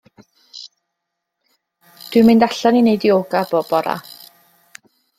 [2.07, 3.99] Dw i'n mynd allan i neud yoga bob bora.